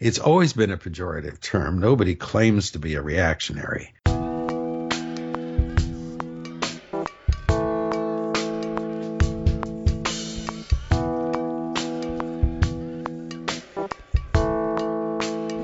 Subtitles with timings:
[0.00, 1.78] It's always been a pejorative term.
[1.78, 3.92] Nobody claims to be a reactionary.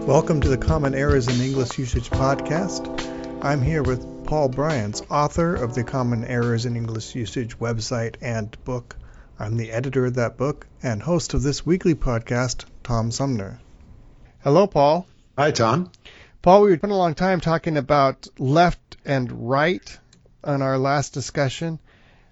[0.04, 3.42] Welcome to the Common Errors in English Usage podcast.
[3.42, 8.54] I'm here with Paul Brians, author of the Common Errors in English Usage website and
[8.64, 8.96] book.
[9.38, 13.60] I'm the editor of that book and host of this weekly podcast, Tom Sumner.
[14.40, 15.06] Hello, Paul.
[15.36, 15.90] Hi, Tom.
[16.42, 19.98] Paul, we spent a long time talking about left and right
[20.44, 21.80] on our last discussion,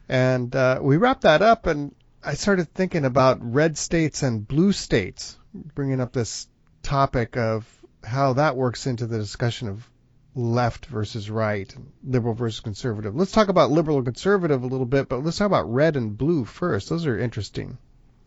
[0.08, 4.72] and uh, we wrapped that up, and I started thinking about red states and blue
[4.72, 6.46] states, bringing up this
[6.82, 7.66] topic of
[8.04, 9.88] how that works into the discussion of
[10.36, 13.16] left versus right, liberal versus conservative.
[13.16, 16.16] Let's talk about liberal and conservative a little bit, but let's talk about red and
[16.16, 16.88] blue first.
[16.88, 17.78] Those are interesting.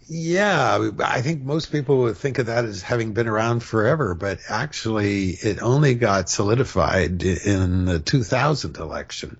[0.09, 4.39] Yeah, I think most people would think of that as having been around forever, but
[4.49, 9.37] actually it only got solidified in the 2000 election.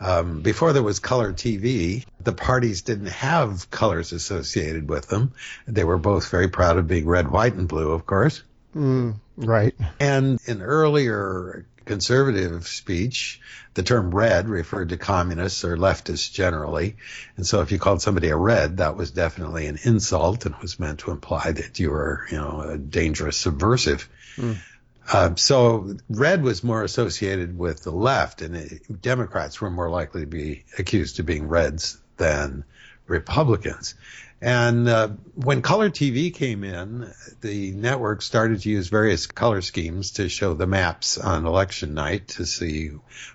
[0.00, 5.32] Um, before there was color TV, the parties didn't have colors associated with them.
[5.66, 8.42] They were both very proud of being red, white, and blue, of course.
[8.76, 9.74] Mm, right.
[10.00, 13.40] And in earlier conservative speech,
[13.74, 16.96] the term red referred to communists or leftists generally.
[17.36, 20.78] And so if you called somebody a red, that was definitely an insult and was
[20.78, 24.08] meant to imply that you were, you know, a dangerous subversive.
[24.36, 24.56] Mm.
[25.12, 30.22] Uh, so red was more associated with the left, and it, Democrats were more likely
[30.22, 32.64] to be accused of being reds than
[33.06, 33.94] Republicans.
[34.40, 40.12] And uh, when color TV came in, the network started to use various color schemes
[40.12, 42.90] to show the maps on election night to see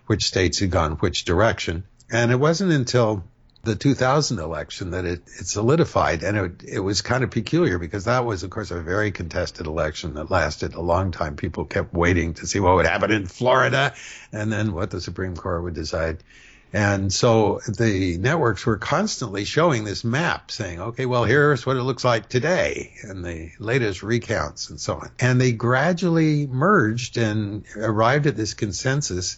[0.06, 1.84] which states had gone which direction.
[2.12, 3.24] And it wasn't until
[3.64, 8.06] the 2000 election that it, it solidified, and it, it was kind of peculiar because
[8.06, 11.36] that was, of course, a very contested election that lasted a long time.
[11.36, 13.94] People kept waiting to see what would happen in Florida,
[14.32, 16.24] and then what the Supreme Court would decide.
[16.72, 21.84] And so the networks were constantly showing this map saying, okay, well, here's what it
[21.84, 25.10] looks like today and the latest recounts and so on.
[25.20, 29.38] And they gradually merged and arrived at this consensus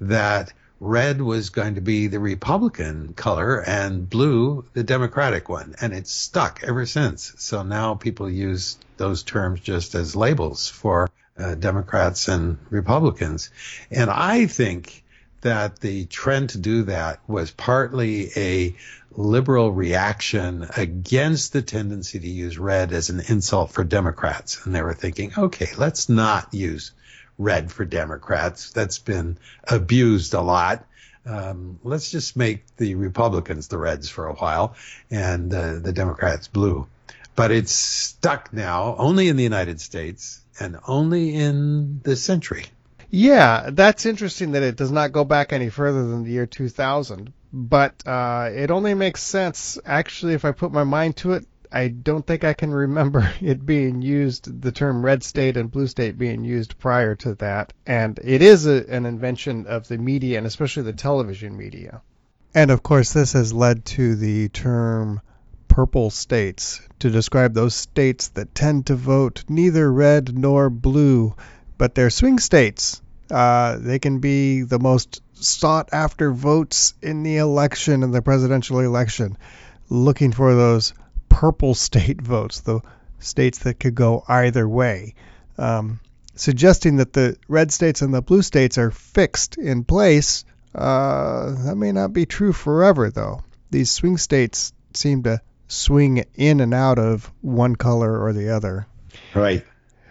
[0.00, 5.74] that red was going to be the Republican color and blue the Democratic one.
[5.82, 7.34] And it's stuck ever since.
[7.36, 13.50] So now people use those terms just as labels for uh, Democrats and Republicans.
[13.90, 15.04] And I think
[15.42, 18.74] that the trend to do that was partly a
[19.12, 24.64] liberal reaction against the tendency to use red as an insult for Democrats.
[24.64, 26.92] And they were thinking, okay, let's not use
[27.38, 28.70] red for Democrats.
[28.70, 30.86] That's been abused a lot.
[31.26, 34.74] Um, let's just make the Republicans the Reds for a while
[35.10, 36.86] and uh, the Democrats blue.
[37.36, 42.66] But it's stuck now only in the United States and only in this century.
[43.10, 47.32] Yeah, that's interesting that it does not go back any further than the year 2000.
[47.52, 51.46] But uh, it only makes sense, actually, if I put my mind to it.
[51.72, 55.86] I don't think I can remember it being used, the term red state and blue
[55.86, 57.72] state being used prior to that.
[57.86, 62.02] And it is a, an invention of the media, and especially the television media.
[62.54, 65.20] And of course, this has led to the term
[65.68, 71.34] purple states to describe those states that tend to vote neither red nor blue
[71.80, 73.00] but they're swing states.
[73.30, 78.80] Uh, they can be the most sought after votes in the election, in the presidential
[78.80, 79.38] election,
[79.88, 80.92] looking for those
[81.30, 82.80] purple state votes, the
[83.18, 85.14] states that could go either way.
[85.56, 86.00] Um,
[86.34, 90.44] suggesting that the red states and the blue states are fixed in place.
[90.74, 93.42] Uh, that may not be true forever, though.
[93.70, 98.86] These swing states seem to swing in and out of one color or the other.
[99.34, 99.64] Right,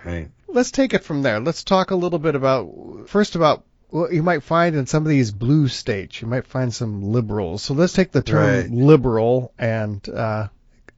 [0.04, 1.40] right let's take it from there.
[1.40, 5.10] Let's talk a little bit about first about what you might find in some of
[5.10, 6.22] these blue states.
[6.22, 7.64] You might find some liberals.
[7.64, 8.70] So let's take the term right.
[8.70, 10.48] liberal and uh,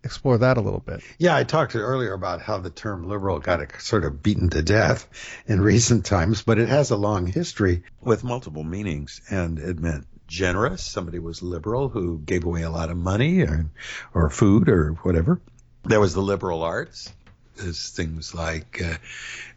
[0.04, 1.02] explore that a little bit.
[1.18, 5.08] Yeah, I talked earlier about how the term liberal got sort of beaten to death
[5.48, 10.06] in recent times, but it has a long history with multiple meanings, and it meant
[10.28, 10.84] generous.
[10.84, 13.70] Somebody was liberal who gave away a lot of money or,
[14.14, 15.40] or food or whatever.
[15.84, 17.12] There was the liberal arts
[17.62, 18.98] is things like uh,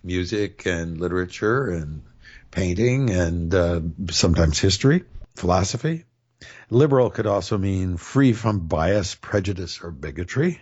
[0.02, 2.02] music and literature and
[2.50, 3.80] painting and uh,
[4.10, 5.04] sometimes history,
[5.34, 6.04] philosophy.
[6.70, 10.60] Liberal could also mean free from bias, prejudice, or bigotry.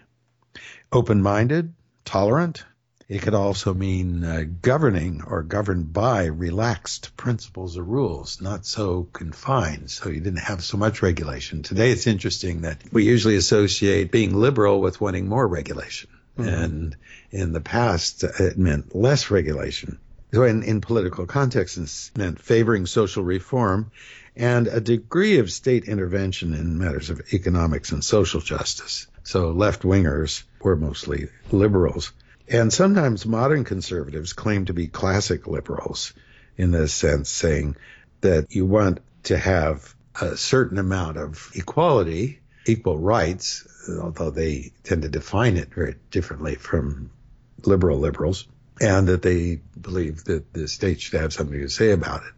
[0.91, 1.75] Open minded,
[2.05, 2.65] tolerant.
[3.09, 9.09] It could also mean uh, governing or governed by relaxed principles or rules, not so
[9.13, 11.63] confined, so you didn't have so much regulation.
[11.63, 16.09] Today it's interesting that we usually associate being liberal with wanting more regulation.
[16.43, 16.65] Mm-hmm.
[16.65, 16.97] And
[17.31, 19.99] in the past, it meant less regulation.
[20.33, 23.91] So in, in political context, it meant favoring social reform
[24.35, 29.07] and a degree of state intervention in matters of economics and social justice.
[29.25, 32.13] So left wingers were mostly liberals.
[32.49, 36.13] And sometimes modern conservatives claim to be classic liberals
[36.57, 37.77] in this sense, saying
[38.21, 43.67] that you want to have a certain amount of equality, equal rights,
[44.01, 47.11] although they tend to define it very differently from
[47.65, 48.47] liberal liberals,
[48.81, 52.33] and that they believe that the state should have something to say about it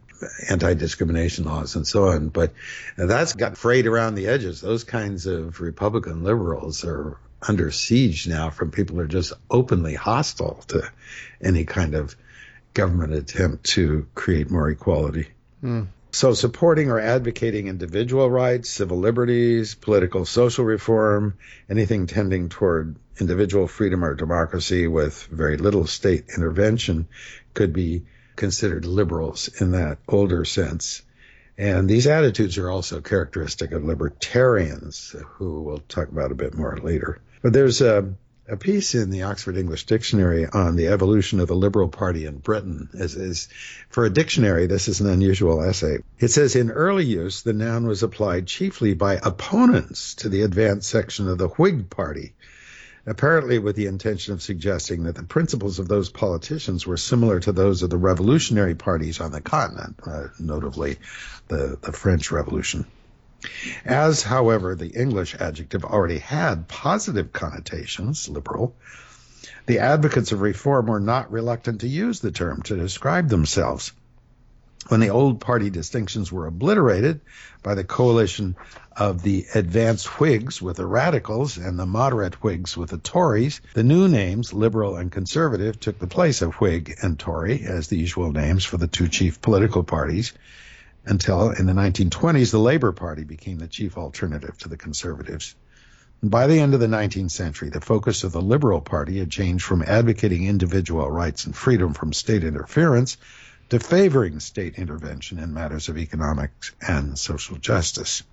[0.49, 2.29] anti-discrimination laws and so on.
[2.29, 2.53] But
[2.97, 4.61] that's got frayed around the edges.
[4.61, 7.17] Those kinds of Republican liberals are
[7.47, 10.89] under siege now from people who are just openly hostile to
[11.41, 12.15] any kind of
[12.73, 15.27] government attempt to create more equality.
[15.63, 15.87] Mm.
[16.15, 21.33] So supporting or advocating individual rights, civil liberties, political social reform,
[21.69, 27.09] anything tending toward individual freedom or democracy with very little state intervention
[27.53, 28.05] could be
[28.37, 31.01] considered liberals in that older sense.
[31.57, 36.77] And these attitudes are also characteristic of libertarians, who we'll talk about a bit more
[36.77, 37.21] later.
[37.41, 38.13] But there's a,
[38.47, 42.37] a piece in the Oxford English Dictionary on the evolution of the Liberal Party in
[42.37, 42.89] Britain.
[42.97, 43.47] As, as
[43.89, 45.97] for a dictionary, this is an unusual essay.
[46.19, 50.89] It says in early use, the noun was applied chiefly by opponents to the advanced
[50.89, 52.33] section of the Whig Party
[53.07, 57.51] apparently with the intention of suggesting that the principles of those politicians were similar to
[57.51, 60.97] those of the revolutionary parties on the continent, uh, notably
[61.47, 62.85] the, the French Revolution.
[63.85, 68.75] As, however, the English adjective already had positive connotations, liberal,
[69.67, 73.91] the advocates of reform were not reluctant to use the term to describe themselves.
[74.87, 77.21] When the old party distinctions were obliterated
[77.63, 78.55] by the coalition
[78.95, 83.83] of the advanced Whigs with the radicals and the moderate Whigs with the Tories, the
[83.83, 88.31] new names, Liberal and Conservative, took the place of Whig and Tory as the usual
[88.31, 90.33] names for the two chief political parties
[91.05, 95.55] until in the 1920s the Labour Party became the chief alternative to the Conservatives.
[96.21, 99.29] And by the end of the 19th century, the focus of the Liberal Party had
[99.29, 103.17] changed from advocating individual rights and freedom from state interference
[103.69, 108.23] to favoring state intervention in matters of economics and social justice.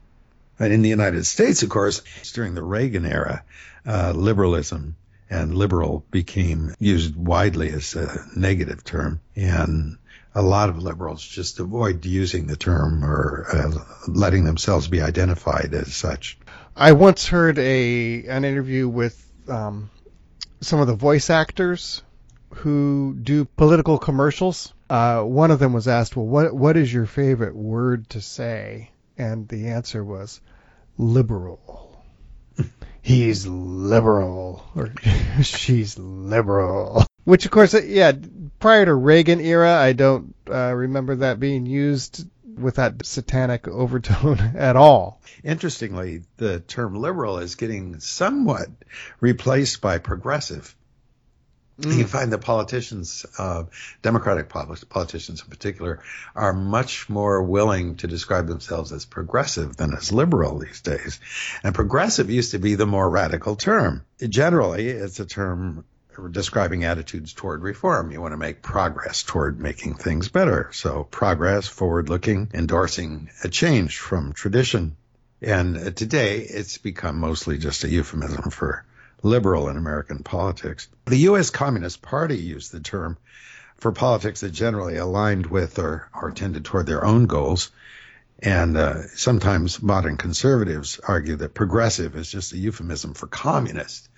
[0.58, 2.02] And in the United States, of course,
[2.32, 3.44] during the Reagan era,
[3.86, 4.96] uh, liberalism
[5.30, 9.20] and liberal became used widely as a negative term.
[9.34, 9.96] And
[10.34, 15.74] a lot of liberals just avoid using the term or uh, letting themselves be identified
[15.74, 16.38] as such.
[16.74, 19.90] I once heard a an interview with um,
[20.60, 22.02] some of the voice actors
[22.54, 27.06] who do political commercials uh, one of them was asked, "Well, what what is your
[27.06, 30.38] favorite word to say?" And the answer was
[30.98, 32.04] liberal.
[33.00, 34.92] He's liberal, or
[35.42, 37.06] she's liberal.
[37.24, 38.12] Which, of course, yeah,
[38.58, 44.38] prior to Reagan era, I don't uh, remember that being used with that satanic overtone
[44.56, 45.20] at all.
[45.42, 48.68] Interestingly, the term liberal is getting somewhat
[49.20, 50.74] replaced by progressive.
[51.80, 51.98] Mm.
[51.98, 53.64] You find that politicians, uh,
[54.02, 56.00] Democratic politicians in particular,
[56.36, 61.18] are much more willing to describe themselves as progressive than as liberal these days.
[61.64, 64.04] And progressive used to be the more radical term.
[64.20, 65.84] Generally, it's a term
[66.30, 68.10] describing attitudes toward reform.
[68.10, 70.70] You want to make progress toward making things better.
[70.72, 74.96] So progress, forward looking, endorsing a change from tradition.
[75.40, 78.84] And today it's become mostly just a euphemism for
[79.22, 80.88] liberal in American politics.
[81.06, 81.50] The U.S.
[81.50, 83.16] Communist Party used the term
[83.76, 87.70] for politics that generally aligned with or, or tended toward their own goals.
[88.40, 94.08] And uh, sometimes modern conservatives argue that progressive is just a euphemism for communist.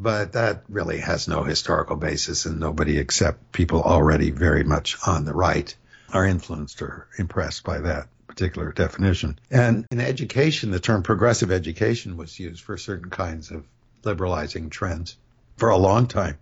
[0.00, 5.24] But that really has no historical basis, and nobody except people already very much on
[5.24, 5.74] the right
[6.12, 9.40] are influenced or impressed by that particular definition.
[9.50, 13.64] And in education, the term progressive education was used for certain kinds of
[14.04, 15.16] liberalizing trends
[15.56, 16.38] for a long time.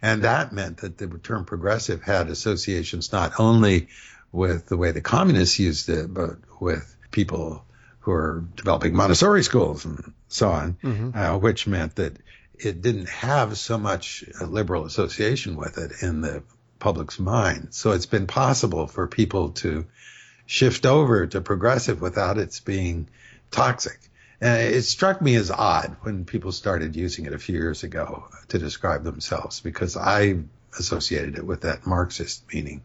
[0.00, 3.88] And that meant that the term progressive had associations not only
[4.30, 7.64] with the way the communists used it, but with people
[8.00, 11.18] who are developing Montessori schools and so on, mm-hmm.
[11.18, 12.16] uh, which meant that
[12.64, 16.42] it didn't have so much liberal association with it in the
[16.78, 17.68] public's mind.
[17.70, 19.86] So it's been possible for people to
[20.46, 23.08] shift over to progressive without its being
[23.50, 23.98] toxic.
[24.40, 28.28] And it struck me as odd when people started using it a few years ago
[28.48, 30.38] to describe themselves because I
[30.78, 32.82] associated it with that Marxist meaning.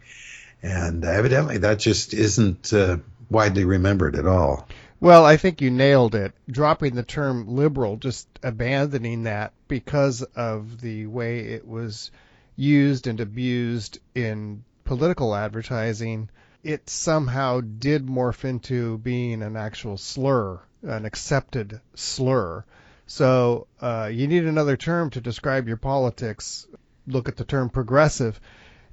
[0.62, 2.98] And evidently that just isn't uh,
[3.30, 4.68] widely remembered at all.
[5.02, 6.34] Well, I think you nailed it.
[6.50, 12.12] Dropping the term liberal, just abandoning that because of the way it was
[12.56, 16.30] used and abused in political advertising,
[16.64, 22.64] it somehow did morph into being an actual slur, an accepted slur.
[23.06, 26.68] So uh, you need another term to describe your politics.
[27.06, 28.40] Look at the term progressive.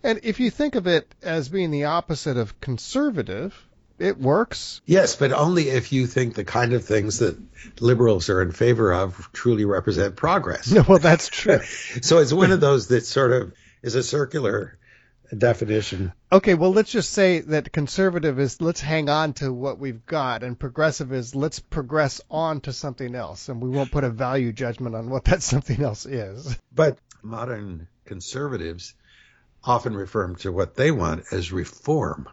[0.02, 3.54] And if you think of it as being the opposite of conservative,
[3.98, 4.80] it works.
[4.86, 7.38] Yes, but only if you think the kind of things that
[7.80, 10.70] liberals are in favor of truly represent progress.
[10.70, 11.60] No, well, that's true.
[12.02, 14.78] so it's one of those that sort of is a circular
[15.36, 16.12] definition.
[16.30, 20.42] Okay, well, let's just say that conservative is let's hang on to what we've got,
[20.42, 24.52] and progressive is let's progress on to something else, and we won't put a value
[24.52, 26.56] judgment on what that something else is.
[26.74, 28.94] But modern conservatives
[29.64, 32.28] often refer to what they want as reform.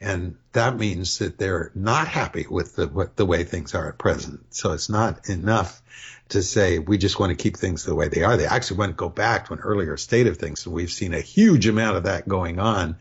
[0.00, 3.98] And that means that they're not happy with the, what, the way things are at
[3.98, 4.46] present.
[4.50, 5.82] So it's not enough
[6.30, 8.36] to say we just want to keep things the way they are.
[8.36, 10.60] They actually want to go back to an earlier state of things.
[10.60, 12.96] So we've seen a huge amount of that going on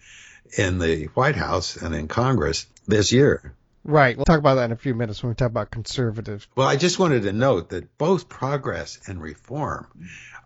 [0.57, 3.53] in the White House and in Congress this year.
[3.83, 4.17] Right.
[4.17, 6.47] We'll talk about that in a few minutes when we talk about conservatives.
[6.55, 9.87] Well, I just wanted to note that both progress and reform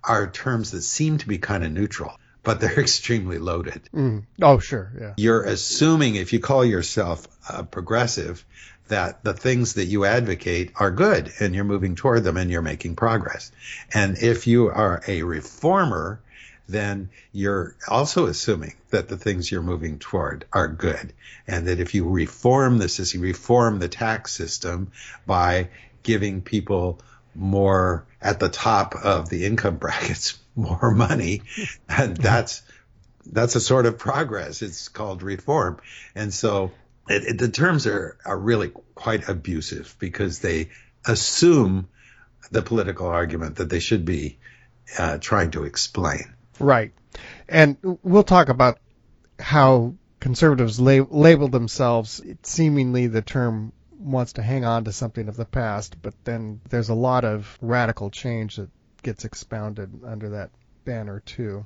[0.03, 2.13] are terms that seem to be kind of neutral
[2.43, 3.81] but they're extremely loaded.
[3.93, 4.25] Mm.
[4.41, 4.91] Oh, sure.
[4.99, 5.13] Yeah.
[5.17, 8.45] You're assuming if you call yourself a progressive
[8.87, 12.61] that the things that you advocate are good and you're moving toward them and you're
[12.61, 13.51] making progress.
[13.93, 16.19] And if you are a reformer,
[16.67, 21.13] then you're also assuming that the things you're moving toward are good.
[21.47, 24.91] And that if you reform the system, reform the tax system
[25.25, 25.69] by
[26.03, 26.99] giving people
[27.35, 31.41] more at the top of the income brackets more money,
[31.87, 32.61] and that's
[33.25, 34.61] that's a sort of progress.
[34.61, 35.79] It's called reform,
[36.15, 36.71] and so
[37.07, 40.69] it, it, the terms are are really quite abusive because they
[41.05, 41.87] assume
[42.51, 44.39] the political argument that they should be
[44.97, 46.33] uh, trying to explain.
[46.59, 46.91] Right,
[47.47, 48.79] and we'll talk about
[49.39, 52.21] how conservatives lab- label themselves.
[52.43, 56.89] Seemingly, the term wants to hang on to something of the past, but then there's
[56.89, 58.69] a lot of radical change that
[59.03, 60.51] gets expounded under that
[60.85, 61.65] banner too.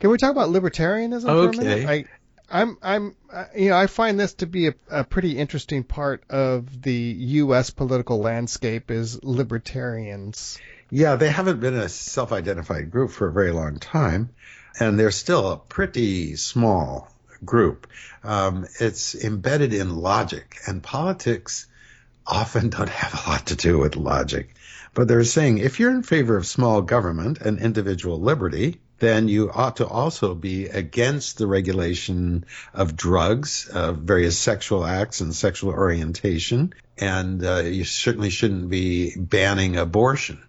[0.00, 1.56] Can we talk about libertarianism okay.
[1.56, 1.88] for a minute?
[1.88, 2.04] I,
[2.50, 3.16] I'm, I'm,
[3.56, 7.70] you know, I find this to be a, a, pretty interesting part of the U.S.
[7.70, 10.58] political landscape is libertarians.
[10.90, 14.30] Yeah, they haven't been a self-identified group for a very long time,
[14.80, 17.12] and they're still a pretty small
[17.44, 17.86] group.
[18.24, 21.66] Um, it's embedded in logic, and politics
[22.26, 24.54] often don't have a lot to do with logic.
[24.94, 29.50] But they're saying if you're in favor of small government and individual liberty, then you
[29.50, 35.70] ought to also be against the regulation of drugs, of various sexual acts and sexual
[35.70, 40.42] orientation, and uh, you certainly shouldn't be banning abortion.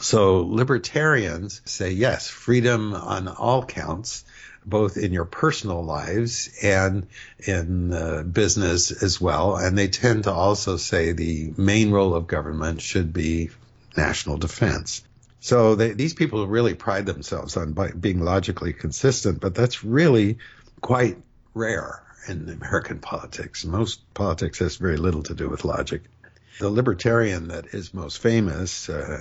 [0.00, 4.24] So libertarians say yes, freedom on all counts,
[4.64, 7.06] both in your personal lives and
[7.38, 9.56] in uh, business as well.
[9.56, 13.50] And they tend to also say the main role of government should be
[13.96, 15.02] national defense.
[15.40, 20.38] So they, these people really pride themselves on being logically consistent, but that's really
[20.80, 21.18] quite
[21.52, 23.64] rare in American politics.
[23.64, 26.02] Most politics has very little to do with logic.
[26.60, 29.20] The libertarian that is most famous uh,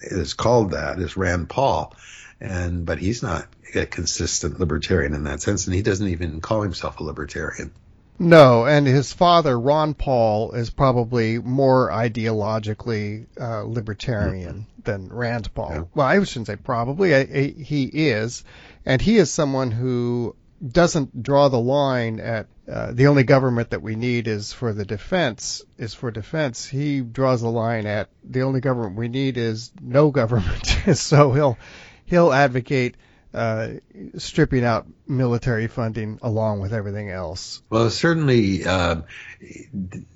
[0.00, 1.94] is called that is Rand Paul,
[2.40, 6.62] and but he's not a consistent libertarian in that sense, and he doesn't even call
[6.62, 7.72] himself a libertarian.
[8.18, 14.82] No, and his father, Ron Paul, is probably more ideologically uh, libertarian mm-hmm.
[14.84, 15.70] than Rand Paul.
[15.70, 15.84] Yeah.
[15.94, 17.14] Well, I shouldn't say probably.
[17.14, 18.42] I, I, he is,
[18.86, 20.34] and he is someone who
[20.66, 24.84] doesn't draw the line at uh, the only government that we need is for the
[24.84, 26.64] defense is for defense.
[26.64, 30.66] He draws the line at the only government we need is no government.
[30.94, 31.58] so he'll
[32.06, 32.96] he'll advocate
[33.34, 33.74] uh,
[34.16, 37.62] stripping out military funding along with everything else.
[37.68, 39.02] Well, certainly uh,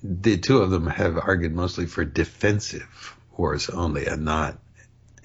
[0.02, 4.58] the two of them have argued mostly for defensive wars only and not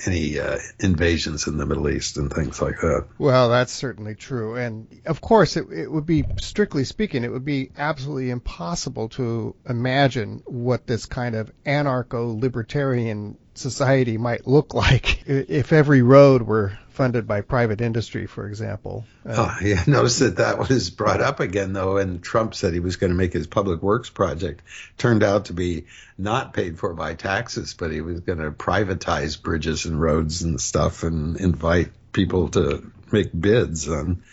[0.05, 3.05] any uh, invasions in the Middle East and things like that.
[3.17, 4.55] Well, that's certainly true.
[4.55, 9.55] And of course, it, it would be, strictly speaking, it would be absolutely impossible to
[9.67, 16.77] imagine what this kind of anarcho libertarian society might look like if every road were
[16.89, 19.05] funded by private industry, for example.
[19.25, 19.83] Uh, oh, yeah.
[19.87, 23.17] Notice that that was brought up again, though, and Trump said he was going to
[23.17, 24.61] make his public works project.
[24.97, 25.85] Turned out to be
[26.17, 30.59] not paid for by taxes, but he was going to privatize bridges and roads and
[30.59, 34.23] stuff and invite people to make bids on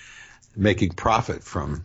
[0.55, 1.85] making profit from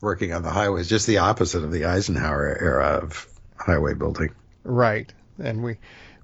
[0.00, 0.88] working on the highways.
[0.88, 4.30] Just the opposite of the Eisenhower era of highway building.
[4.64, 5.12] Right.
[5.38, 5.76] And we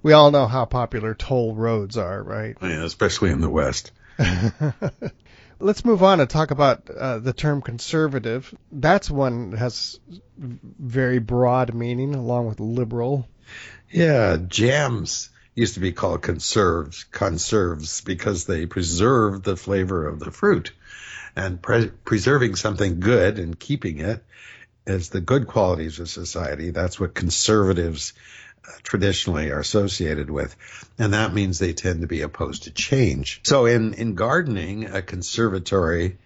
[0.03, 2.57] We all know how popular toll roads are, right?
[2.61, 3.93] Yeah, especially in the West.
[5.61, 8.53] Let's move on and talk about uh, the term conservative.
[8.73, 10.01] That's one that has
[10.37, 13.29] very broad meaning, along with liberal.
[13.91, 20.31] Yeah, jams used to be called conserves, conserves because they preserve the flavor of the
[20.33, 20.73] fruit.
[21.37, 24.25] And pre- preserving something good and keeping it
[24.87, 28.15] is the good qualities of society, that's what conservatives
[28.83, 30.57] traditionally are associated with.
[30.99, 33.41] And that means they tend to be opposed to change.
[33.45, 36.19] So in, in gardening, a conservatory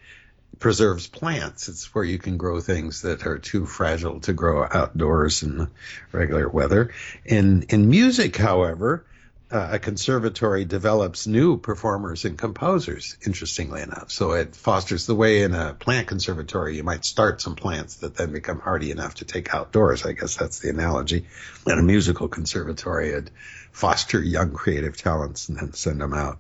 [0.59, 1.69] preserves plants.
[1.69, 5.69] It's where you can grow things that are too fragile to grow outdoors in
[6.13, 6.93] regular weather.
[7.25, 9.05] In, in music, however,
[9.51, 14.11] uh, a conservatory develops new performers and composers, interestingly enough.
[14.11, 18.17] So it fosters the way in a plant conservatory, you might start some plants that
[18.17, 20.05] then become hardy enough to take outdoors.
[20.05, 21.27] I guess that's the analogy.
[21.65, 23.31] And a musical conservatory, it'd
[23.71, 26.39] foster young creative talents and then send them out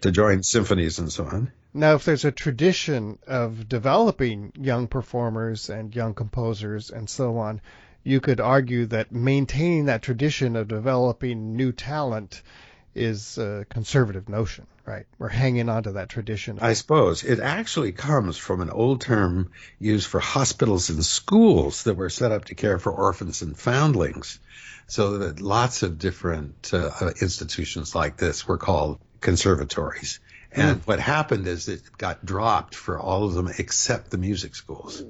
[0.00, 1.52] to join symphonies and so on.
[1.72, 7.60] Now, if there's a tradition of developing young performers and young composers and so on,
[8.02, 12.42] you could argue that maintaining that tradition of developing new talent
[12.94, 15.06] is a conservative notion, right?
[15.18, 16.58] We're hanging on to that tradition.
[16.60, 21.94] I suppose it actually comes from an old term used for hospitals and schools that
[21.94, 24.38] were set up to care for orphans and foundlings.
[24.88, 26.90] So that lots of different uh,
[27.20, 30.18] institutions like this were called conservatories.
[30.52, 30.86] And mm.
[30.86, 35.02] what happened is it got dropped for all of them except the music schools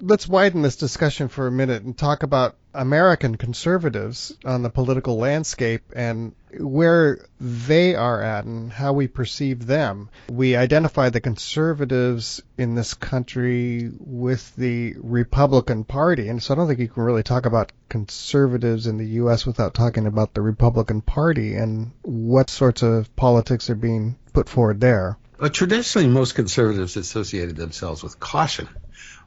[0.00, 5.16] let's widen this discussion for a minute and talk about American conservatives on the political
[5.16, 10.08] landscape and where they are at and how we perceive them.
[10.28, 16.68] We identify the conservatives in this country with the Republican Party, and so I don't
[16.68, 19.46] think you can really talk about conservatives in the U.S.
[19.46, 24.80] without talking about the Republican Party and what sorts of politics are being put forward
[24.80, 25.16] there.
[25.36, 28.68] But traditionally, most conservatives associated themselves with caution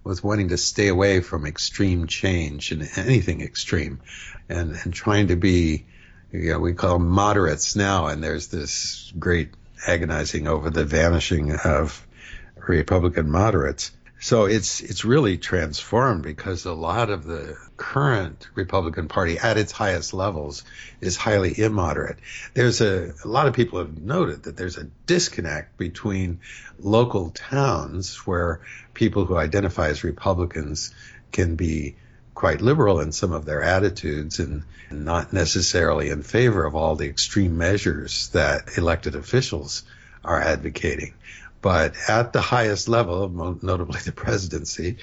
[0.03, 3.99] with wanting to stay away from extreme change and anything extreme
[4.47, 5.85] and, and trying to be,
[6.31, 8.07] you know, we call moderates now.
[8.07, 9.49] And there's this great
[9.85, 12.07] agonizing over the vanishing of
[12.55, 13.91] Republican moderates.
[14.19, 19.71] So it's it's really transformed because a lot of the current Republican Party at its
[19.71, 20.63] highest levels
[21.01, 22.17] is highly immoderate.
[22.55, 26.39] There's a, a lot of people have noted that there's a disconnect between
[26.79, 28.61] local towns where
[28.95, 30.93] people who identify as Republicans
[31.31, 31.95] can be
[32.33, 37.07] quite liberal in some of their attitudes and not necessarily in favor of all the
[37.07, 39.83] extreme measures that elected officials
[40.23, 41.13] are advocating.
[41.67, 43.27] But at the highest level,
[43.61, 44.99] notably the presidency,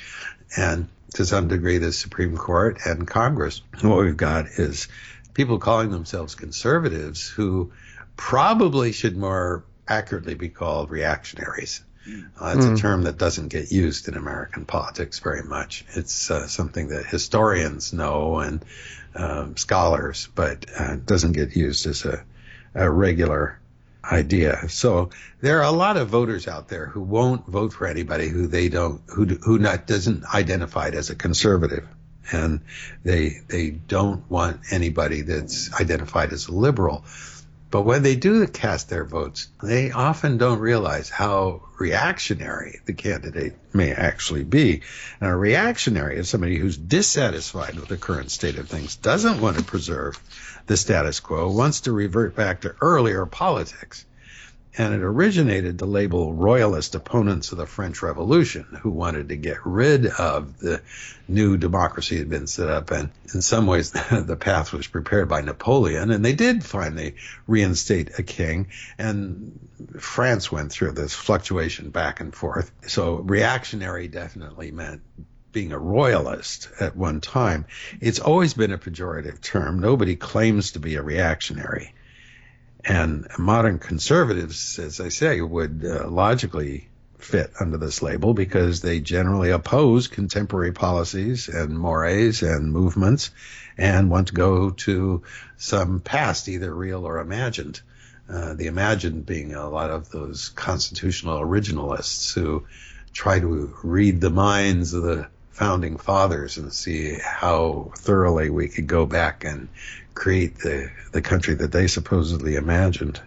[0.56, 4.88] and to some degree the Supreme Court and Congress, what we've got is
[5.34, 7.70] people calling themselves conservatives who
[8.16, 11.82] probably should more accurately be called reactionaries.
[12.40, 12.72] Uh, it's mm.
[12.72, 15.84] a term that doesn't get used in American politics very much.
[15.94, 18.64] It's uh, something that historians know and
[19.14, 22.24] um, scholars, but uh, doesn't get used as a,
[22.74, 23.60] a regular
[24.10, 24.68] idea.
[24.68, 28.46] So there are a lot of voters out there who won't vote for anybody who
[28.46, 31.86] they don't who who not doesn't identify as a conservative,
[32.32, 32.60] and
[33.04, 37.04] they they don't want anybody that's identified as a liberal.
[37.74, 43.56] But when they do cast their votes, they often don't realize how reactionary the candidate
[43.72, 44.82] may actually be.
[45.20, 49.58] And a reactionary is somebody who's dissatisfied with the current state of things, doesn't want
[49.58, 50.16] to preserve
[50.66, 54.06] the status quo, wants to revert back to earlier politics
[54.76, 59.64] and it originated to label royalist opponents of the French Revolution who wanted to get
[59.64, 60.82] rid of the
[61.28, 62.90] new democracy that had been set up.
[62.90, 67.14] And in some ways, the path was prepared by Napoleon, and they did finally
[67.46, 68.68] reinstate a king.
[68.98, 69.58] And
[69.98, 72.72] France went through this fluctuation back and forth.
[72.88, 75.02] So reactionary definitely meant
[75.52, 77.64] being a royalist at one time.
[78.00, 79.78] It's always been a pejorative term.
[79.78, 81.94] Nobody claims to be a reactionary.
[82.86, 89.00] And modern conservatives, as I say, would uh, logically fit under this label because they
[89.00, 93.30] generally oppose contemporary policies and mores and movements
[93.78, 95.22] and want to go to
[95.56, 97.80] some past, either real or imagined.
[98.28, 102.66] Uh, the imagined being a lot of those constitutional originalists who
[103.12, 108.86] try to read the minds of the founding fathers and see how thoroughly we could
[108.86, 109.68] go back and
[110.14, 113.20] create the, the country that they supposedly imagined.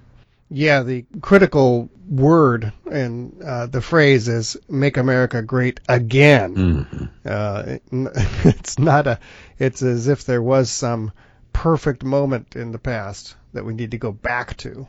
[0.50, 7.06] Yeah, the critical word and uh, the phrase is "Make America Great Again." Mm-hmm.
[7.26, 7.78] Uh,
[8.46, 9.20] it's not a.
[9.60, 11.12] It's as if there was some
[11.52, 14.88] perfect moment in the past that we need to go back to?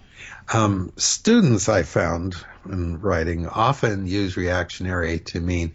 [0.52, 5.72] Um, students, I found in writing, often use reactionary to mean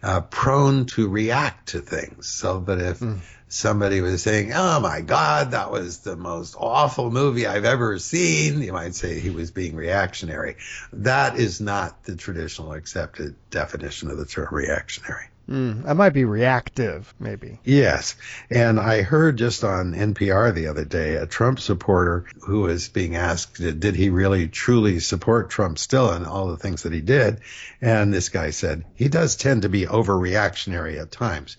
[0.00, 2.28] uh, prone to react to things.
[2.28, 3.18] So that if mm.
[3.48, 8.62] somebody was saying, "Oh my God, that was the most awful movie I've ever seen,"
[8.62, 10.56] you might say he was being reactionary.
[10.92, 15.26] That is not the traditional accepted definition of the term reactionary.
[15.48, 17.60] Mm, I might be reactive, maybe.
[17.62, 18.16] Yes.
[18.50, 23.14] And I heard just on NPR the other day a Trump supporter who was being
[23.14, 27.40] asked, did he really truly support Trump still and all the things that he did?
[27.80, 31.56] And this guy said, he does tend to be overreactionary at times.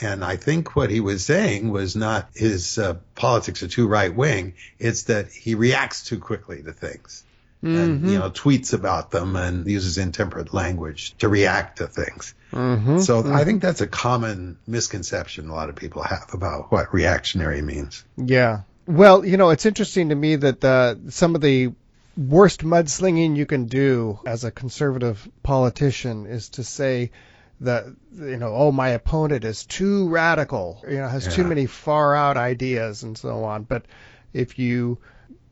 [0.00, 4.14] And I think what he was saying was not his uh, politics are too right
[4.14, 4.54] wing.
[4.78, 7.24] It's that he reacts too quickly to things.
[7.62, 7.78] Mm-hmm.
[7.78, 12.34] And, you know, tweets about them and uses intemperate language to react to things.
[12.52, 12.98] Mm-hmm.
[12.98, 13.32] So mm-hmm.
[13.32, 18.04] I think that's a common misconception a lot of people have about what reactionary means.
[18.16, 18.62] Yeah.
[18.86, 21.72] Well, you know, it's interesting to me that uh, some of the
[22.16, 27.10] worst mudslinging you can do as a conservative politician is to say
[27.60, 31.32] that you know, oh, my opponent is too radical, you know, has yeah.
[31.32, 33.62] too many far out ideas and so on.
[33.62, 33.84] But
[34.32, 34.98] if you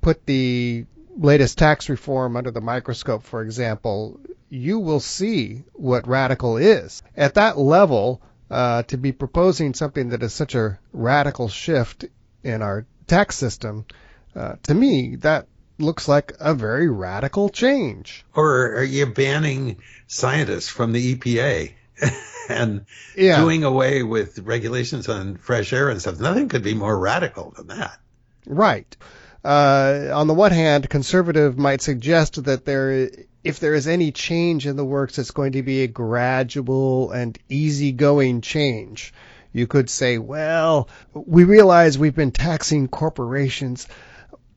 [0.01, 6.57] put the latest tax reform under the microscope, for example, you will see what radical
[6.57, 7.03] is.
[7.17, 8.21] At that level,
[8.51, 12.05] uh, to be proposing something that is such a radical shift
[12.43, 13.87] in our tax system,
[14.35, 15.47] uh, to me, that
[15.79, 18.25] looks like a very radical change.
[18.35, 21.73] Or are you banning scientists from the EPA?
[22.49, 23.41] and yeah.
[23.41, 26.19] doing away with regulations on fresh air and stuff.
[26.19, 27.99] Nothing could be more radical than that.
[28.47, 28.97] Right.
[29.45, 33.09] Uh, on the one hand, conservative might suggest that there
[33.43, 37.39] if there is any change in the works, it's going to be a gradual and
[37.49, 39.15] easygoing change.
[39.53, 43.89] You could say, well, we realize we've been taxing corporations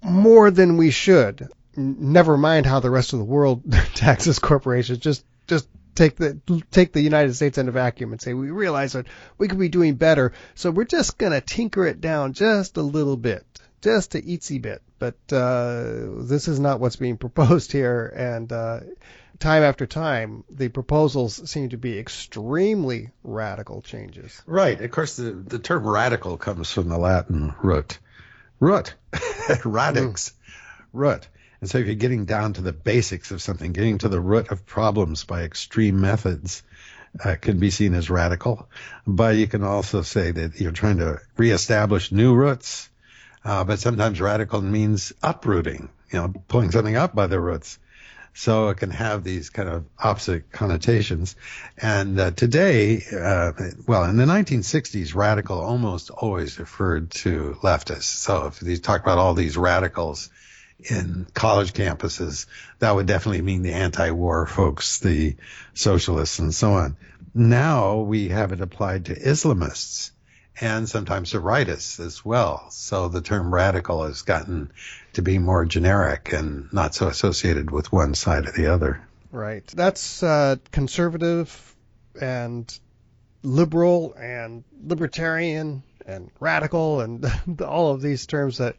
[0.01, 1.47] more than we should.
[1.75, 3.63] Never mind how the rest of the world
[3.95, 4.99] taxes corporations.
[4.99, 6.39] Just, just take the
[6.71, 9.05] take the United States in a vacuum and say we realize that
[9.37, 13.17] we could be doing better, so we're just gonna tinker it down just a little
[13.17, 13.45] bit
[13.83, 14.81] just a itsy bit.
[14.97, 18.79] But uh, this is not what's being proposed here, and uh,
[19.39, 24.41] time after time, the proposals seem to be extremely radical changes.
[24.47, 24.79] Right.
[24.79, 27.99] Of course, the, the term radical comes from the Latin root.
[28.59, 28.95] Root.
[29.65, 30.29] Radix.
[30.29, 30.33] Mm.
[30.93, 31.27] Root.
[31.59, 34.51] And so if you're getting down to the basics of something, getting to the root
[34.51, 36.63] of problems by extreme methods,
[37.23, 38.69] uh, can be seen as radical.
[39.05, 42.89] But you can also say that you're trying to reestablish new roots
[43.45, 47.79] uh, but sometimes radical means uprooting, you know, pulling something up by the roots.
[48.35, 51.35] So it can have these kind of opposite connotations.
[51.77, 53.51] And uh, today, uh,
[53.85, 58.03] well, in the 1960s, radical almost always referred to leftists.
[58.03, 60.31] So if you talk about all these radicals
[60.79, 62.47] in college campuses,
[62.79, 65.35] that would definitely mean the anti-war folks, the
[65.75, 66.97] socialists, and so on.
[67.35, 70.11] Now we have it applied to Islamists
[70.59, 72.69] and sometimes to rightists as well.
[72.69, 74.71] So the term radical has gotten
[75.13, 79.01] to be more generic and not so associated with one side or the other.
[79.31, 79.65] Right.
[79.67, 81.75] That's uh, conservative
[82.19, 82.71] and
[83.41, 87.25] liberal and libertarian and radical and
[87.61, 88.75] all of these terms that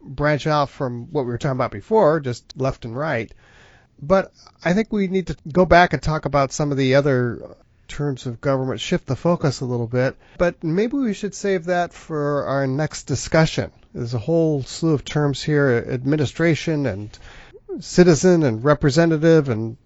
[0.00, 3.32] branch out from what we were talking about before, just left and right.
[4.00, 4.32] But
[4.64, 8.26] I think we need to go back and talk about some of the other terms
[8.26, 10.16] of government, shift the focus a little bit.
[10.38, 13.72] But maybe we should save that for our next discussion.
[13.94, 17.18] There's a whole slew of terms here administration and
[17.80, 19.76] citizen and representative, and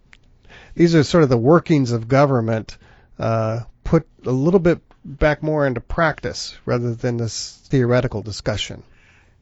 [0.74, 2.76] these are sort of the workings of government
[3.18, 8.82] uh, put a little bit back more into practice rather than this theoretical discussion.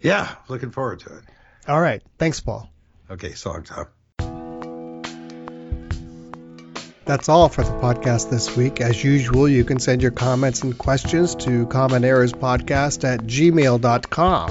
[0.01, 1.25] Yeah, looking forward to it.
[1.67, 2.03] All right.
[2.19, 2.71] Thanks, Paul.
[3.11, 3.87] Okay, so long, Tom.
[7.09, 8.83] That's all for the podcast this week.
[8.83, 14.51] As usual, you can send your comments and questions to commonerrorspodcast at gmail.com.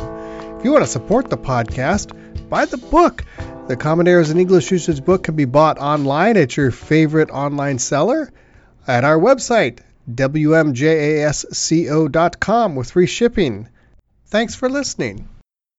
[0.57, 3.23] If you want to support the podcast, buy the book.
[3.67, 7.77] The Common Errors in English Usage book can be bought online at your favorite online
[7.77, 8.31] seller
[8.87, 10.75] at our website, wmjasco.com,
[12.75, 13.69] with free shipping.
[14.25, 15.29] Thanks for listening.